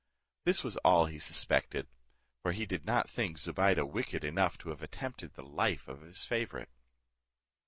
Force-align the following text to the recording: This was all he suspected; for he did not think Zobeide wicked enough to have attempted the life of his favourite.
This 0.45 0.63
was 0.63 0.77
all 0.77 1.05
he 1.05 1.19
suspected; 1.19 1.85
for 2.41 2.53
he 2.53 2.65
did 2.65 2.85
not 2.85 3.07
think 3.07 3.37
Zobeide 3.37 3.83
wicked 3.91 4.23
enough 4.23 4.57
to 4.57 4.69
have 4.69 4.81
attempted 4.81 5.35
the 5.35 5.45
life 5.45 5.87
of 5.87 6.01
his 6.01 6.23
favourite. 6.23 6.69